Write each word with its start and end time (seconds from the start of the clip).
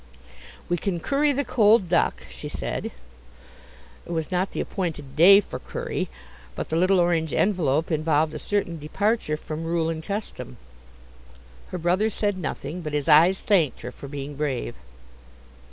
"We 0.67 0.77
can 0.77 0.99
curry 0.99 1.31
the 1.31 1.45
cold 1.45 1.87
duck," 1.87 2.25
she 2.27 2.49
said. 2.49 2.85
It 2.87 4.11
was 4.11 4.31
not 4.31 4.49
the 4.49 4.59
appointed 4.59 5.15
day 5.15 5.39
for 5.39 5.59
curry, 5.59 6.09
but 6.55 6.69
the 6.69 6.75
little 6.75 6.99
orange 6.99 7.33
envelope 7.33 7.91
involved 7.91 8.33
a 8.33 8.39
certain 8.39 8.79
departure 8.79 9.37
from 9.37 9.63
rule 9.63 9.89
and 9.89 10.03
custom. 10.03 10.57
Her 11.67 11.77
brother 11.77 12.09
said 12.09 12.39
nothing, 12.39 12.81
but 12.81 12.93
his 12.93 13.07
eyes 13.07 13.41
thanked 13.41 13.81
her 13.81 13.91
for 13.91 14.07
being 14.07 14.35
brave. 14.35 14.73